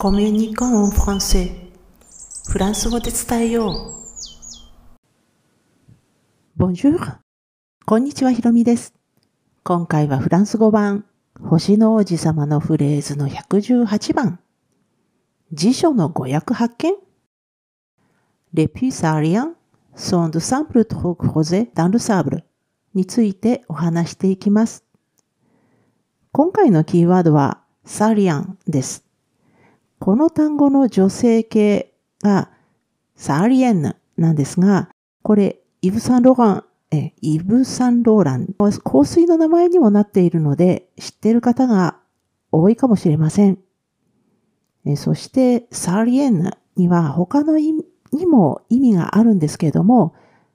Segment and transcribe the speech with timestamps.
[0.00, 1.50] コミュニコンフランセ
[2.48, 3.96] フランス語で伝えよ
[6.56, 6.62] う。
[6.62, 7.16] Bonjour!
[7.84, 8.94] こんにちは、ひろみです。
[9.64, 11.04] 今回はフランス語版、
[11.42, 14.38] 星の王子様のフレーズの118番。
[15.52, 16.94] 辞書の語訳発見
[18.54, 19.54] Les puces ariens
[19.96, 22.44] sont de simples trous creusés dans le sable
[22.94, 24.84] についてお話していきます。
[26.30, 29.07] 今回のキーワードはサリアンです。
[29.98, 32.50] この単語の女性形が
[33.16, 34.90] サーリエンヌなんですが、
[35.22, 41.98] これ、イブ・サンローラン、え、イブ・サンローラン、香水の名前にもなっているので、知っている方が
[42.50, 43.58] 多いかもしれません。
[44.86, 50.14] えそして、サーリエンヌには他の意味にも意味があるんですけれども、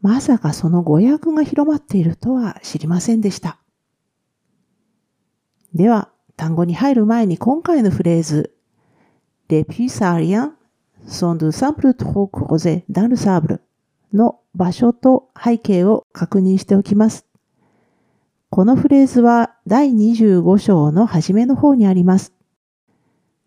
[0.00, 3.58] まさかその語訳が広まっているとは知りませんでした。
[5.74, 8.53] では、単語に入る前に今回のフレーズ、
[9.48, 10.54] Les puces ariens
[11.06, 13.60] sont de simples trous creusés dans le sable
[14.12, 17.26] の場所と背景を確認しておきます。
[18.48, 22.32] このフレーズは第25章の初めの方にあります。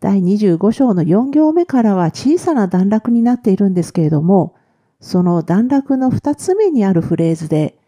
[0.00, 4.54] 第25章の4行目からは小さな段落になっているんですけれども、
[5.00, 7.78] その段落の2つ目にあるフレーズで、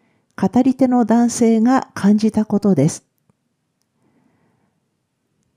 [0.41, 3.05] 語り手の男性が感じたことです。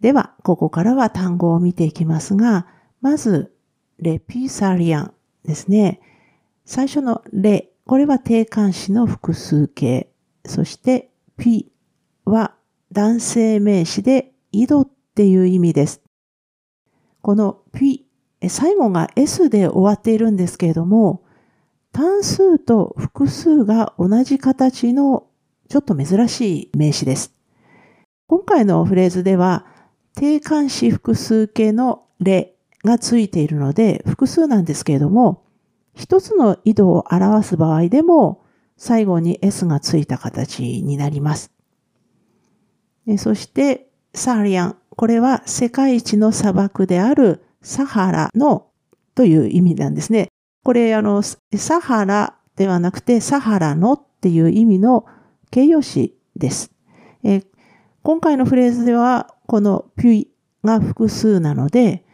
[0.04, 2.66] では、ここからは単語を見ていきますが、
[3.00, 3.54] まず、
[3.98, 5.14] レピサリアン
[5.46, 5.98] ですね。
[6.66, 10.10] 最初のレ、これは定冠詞の複数形。
[10.44, 11.72] そして、ピ
[12.26, 12.54] は
[12.92, 16.02] 男性名詞で井戸っていう意味です。
[17.22, 18.04] このピ、
[18.46, 21.22] 最後が S で終わっているんですけれども、
[21.92, 25.28] 単数と複数が同じ形の
[25.70, 27.32] ちょっと珍しい名詞です。
[28.26, 29.64] 今回のフレーズでは、
[30.16, 35.44] 定冠詞複数形の例がついているので、複数なんですけれども、
[35.94, 38.44] 一つの緯度を表す場合でも、
[38.76, 41.52] 最後に S がついた形になります。
[43.18, 44.76] そして、サーリアン。
[44.96, 48.68] これは世界一の砂漠であるサハラの
[49.16, 50.28] という意味なんですね。
[50.62, 55.04] これ、あの、サハラではなくて、サハラのっていう意味の
[55.50, 56.70] 形容詞です。
[57.22, 57.42] え
[58.02, 60.28] 今回のフレーズでは、このピュイ
[60.62, 62.04] が複数なので、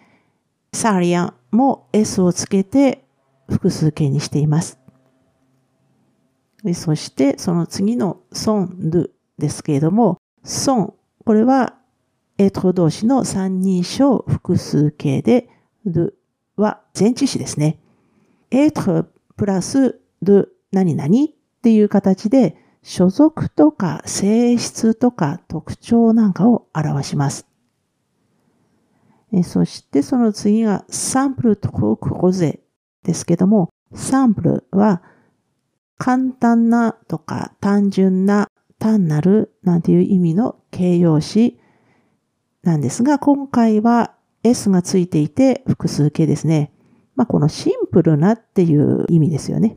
[0.72, 3.04] サーリアンも S をつけて
[3.48, 4.78] 複数形にしています。
[6.74, 11.74] そして、その次のソン、ドゥですけれども、ソン、これは、
[12.38, 15.48] エト動詞の三人称複数形で、
[15.86, 16.12] ドゥ
[16.56, 17.78] は前置詞ですね。
[18.50, 21.10] エトプラスドゥ何々っ
[21.62, 27.46] ていう形で、所属とか性質とか特徴なんかを表します。
[29.44, 32.60] そしてその次がサンプルトクロゼ
[33.04, 35.02] ですけども、サンプルは
[35.98, 38.48] 簡単なとか単純な
[38.78, 41.60] 単なるなんていう意味の形容詞
[42.62, 46.72] なんですが、今回は S がついていて複数形ですね。
[47.14, 49.76] まあ、このシンプルなっていう意味ですよね。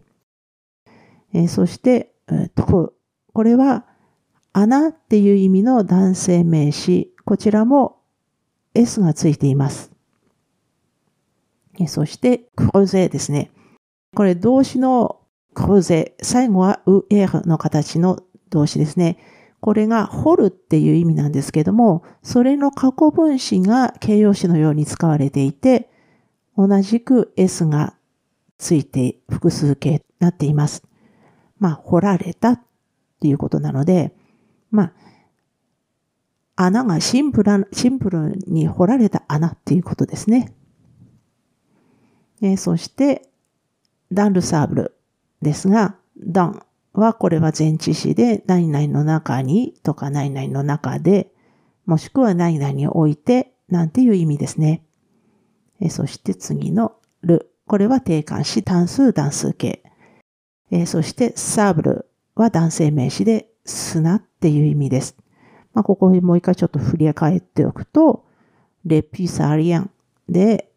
[1.33, 2.12] えそして、
[2.55, 2.93] と
[3.33, 3.85] これは
[4.53, 7.13] 穴っていう意味の男性名詞。
[7.25, 7.97] こちらも
[8.75, 9.91] S がついています。
[11.87, 13.49] そして、クロゼですね。
[14.15, 15.21] これ動詞の
[15.55, 16.15] クロゼ。
[16.21, 18.19] 最後はウエルの形の
[18.51, 19.17] 動詞ですね。
[19.59, 25.89] これが掘るっていう意味なんですけども、それの過去分詞が形容詞のように使われていて、
[26.55, 27.95] 同じく S が
[28.59, 30.83] ついて複数形になっています。
[31.59, 32.61] まあ、掘られたっ
[33.19, 34.13] ていうことなので、
[34.71, 34.93] まあ、
[36.55, 40.53] 穴がシンプルシンプルに掘られた穴っていうことですね。
[42.41, 43.29] えー、そして、
[44.11, 44.95] ダンルサーブル
[45.41, 51.31] ですが、ダンはこれは前置詞で、何々の中にとか何々の中で、
[51.85, 54.85] もしくは何々に置いて、なんていう意味ですね。
[55.79, 57.49] えー、そして次のル。
[57.65, 59.82] これは定冠詞単数単数形。
[60.73, 65.15] えー、そしてサーブルは男性名詞で砂っていう意味です。
[65.75, 68.25] まあ、ここもう一回ちょっと振り返っておくと、
[68.83, 69.91] レピサリアン
[70.27, 70.71] で、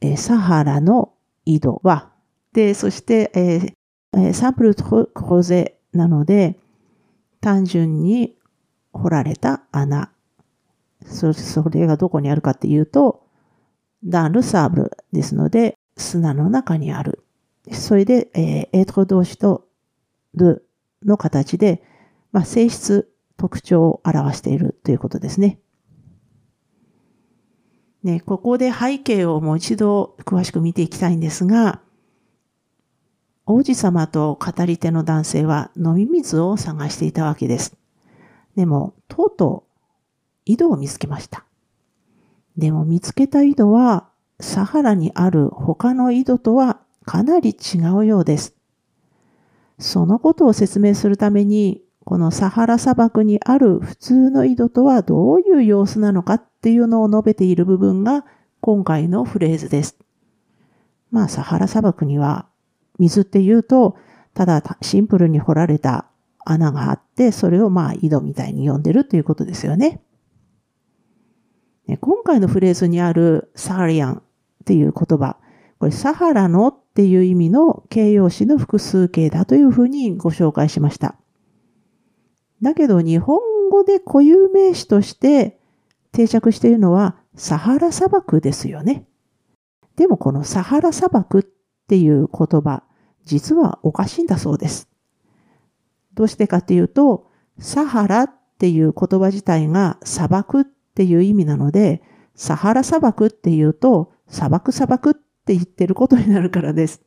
[0.00, 1.12] えサハラの
[1.44, 2.10] 井戸は、
[2.52, 3.30] で、そして、
[4.12, 6.58] えー、サンプルトロゼなので、
[7.40, 8.36] 単純に
[8.92, 10.10] 掘られた穴。
[11.06, 13.22] そそれがどこにあるかっていうと、
[14.04, 17.23] ダンルサーブルですので、砂の中にある。
[17.72, 19.66] それで、えー、エトロ動詞と
[20.34, 20.66] ル
[21.04, 21.82] の形で、
[22.32, 25.58] まあ、性質、特徴を表しているということですね。
[28.02, 31.80] ね、ここで背景をもう一度詳しく見ていきたいんですが、
[33.46, 37.76] 王子様と語り手の男性は飲み水を探していたわけです。
[38.56, 39.80] でも、とうとう
[40.44, 41.44] 井戸を見つけました。
[42.56, 44.08] でも見つけた井戸は
[44.38, 48.54] サハラにある他の井戸とはかなり違うようです。
[49.78, 58.24] そのことを説明するために、このサハラ砂漠にある普通の井戸とはどういう様子なのかっていうのを述べている部分が
[58.60, 59.96] 今回のフレーズです。
[61.10, 62.46] まあ、サハラ砂漠には
[62.98, 63.96] 水って言うと、
[64.34, 66.06] ただシンプルに掘られた
[66.44, 70.02] 穴があって、それをまあ井戸みたいに呼んでるということですよね。
[72.00, 74.22] 今回のフレーズにあるサハリアンっ
[74.64, 75.36] ていう言葉、
[75.78, 81.16] これサハラのっっていう意味の形容詞の複数形だというふうにご紹介しました。
[82.62, 85.58] だけど日本語で固有名詞として
[86.12, 89.06] 定着しているのはサハラ砂漠ですよね。
[89.96, 91.42] でもこのサハラ砂漠っ
[91.88, 92.84] ていう言葉、
[93.24, 94.88] 実はおかしいんだそうです。
[96.14, 102.02] どうしてかっていうと、サハラっていう言葉自体が砂漠っていう意味なので、
[102.36, 105.14] サハラ砂漠っていうと、砂漠砂漠っ
[105.44, 107.02] って言ってることになるからです。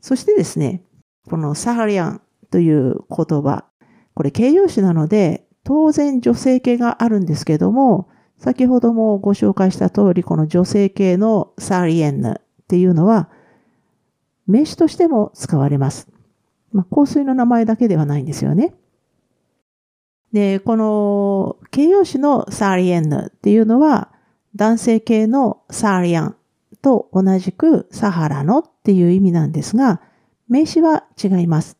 [0.00, 0.82] そしてですね、
[1.28, 3.66] このサハリアンという言葉、
[4.14, 8.08] これ形容詞なので、当然女性形があるんですけども、
[8.38, 13.28] 先ほどもご紹介した通り、この女性形のサーリエンヌっていうのは、
[14.46, 16.08] 名詞としても使われます。
[16.72, 18.74] まあ、香水の名前だけではないんですよね。
[20.32, 24.10] で、この形容詞のサーリエンヌっていうのは
[24.56, 26.36] 男性系のサーリアン
[26.88, 30.00] と同じくサハラのっていう意味なんですが、
[30.48, 31.76] 名詞は違います。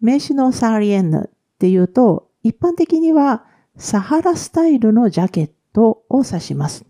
[0.00, 3.44] 名詞のサーリエンヌっていうと、一般的には
[3.76, 6.84] サハラスタイルのジャケットを指します。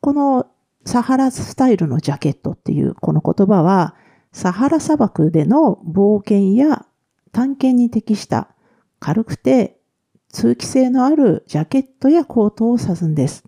[0.00, 0.46] この
[0.84, 3.94] サハラスタイルのジャケットっていうこの言葉は、
[4.32, 6.84] サハラ砂漠での冒険や
[7.32, 8.50] 探検に適した
[9.00, 9.80] 軽くて
[10.28, 13.44] 通気性のあるジャケットやコートを指すんです。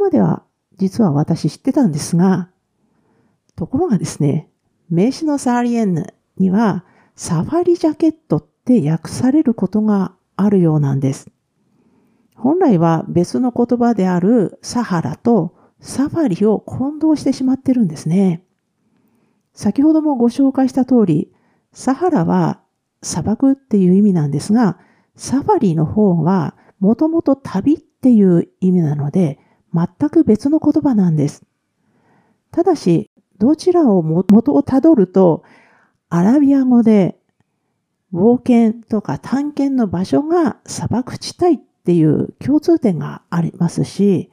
[0.00, 0.42] までは
[0.78, 2.50] 実は私知ってたんですが、
[3.54, 4.48] ところがですね、
[4.88, 11.30] 名詞のサーリエンヌにはサファリジャケットって訳されることがあるようなんです。
[12.34, 18.42] 本来は別の言葉であるサハラとサファリを混同してしまってるんですね。
[19.52, 21.30] 先ほどもご紹介した通り、
[21.72, 22.62] サハラは
[23.02, 24.78] 砂漠っていう意味なんですが、
[25.16, 29.38] サファリの方はもともと旅っていう意味なので、
[29.74, 31.44] 全く別の言葉なんです。
[32.50, 35.44] ただし、どちらをも元をたどると、
[36.08, 37.18] アラビア語で
[38.12, 44.30] 冒険とか探検の場所が砂漠地帯っていう共通点がありますし、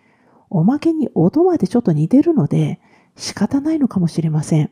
[0.50, 2.80] おまけに音までちょっと似てるので
[3.16, 4.72] 仕方ないのかもしれません。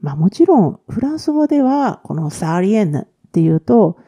[0.00, 3.98] まあもちろん、フランス語では、このサーリエンヌっていうと、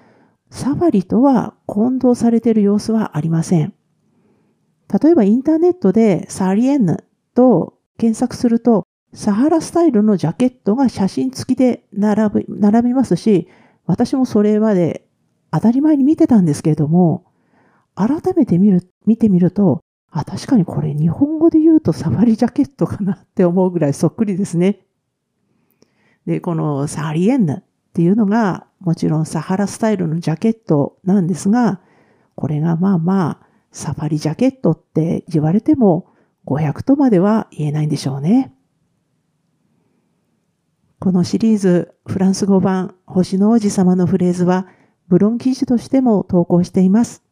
[0.50, 3.73] サファリとは混同されている様子はありません。
[5.02, 7.04] 例えばインターネットでサリエンヌ
[7.34, 13.48] と検索すると、サハラスタイルのジャケットが写真付きで並び並びますし、
[13.86, 15.06] 私もそれまで
[15.50, 17.24] 当たり前に見てたんですけれども、
[17.94, 19.80] 改めて見る、見てみると、
[20.10, 24.86] あ、確かにこれ日本語で言うとサファリジャケットかなって思うぐらいそっくりですね。
[26.26, 31.80] で、このサリエンヌっていうのが、もちろんサハラスタイルのジャケットなんですが、
[32.36, 36.06] これがまあまあ、サファリジャケットって言われても
[36.46, 38.54] 500とまでは言えないんでしょうね。
[41.00, 44.68] このシリーズフランス語版星の王子様のフレーズは
[45.08, 47.24] ブロン記事としても投稿しています。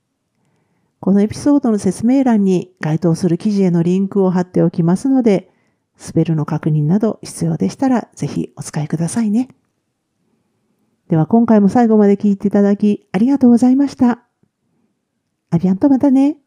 [0.99, 5.49] このエピソードの説明欄に該当する記事へのリンクを貼っておきますので、
[5.97, 9.49] スペルの確認など必要でしたらぜひお使いくださいね。
[11.09, 14.27] では今回も最後まで聞いていただきありがとうございました。
[15.53, 16.42] ありゃんとまたね。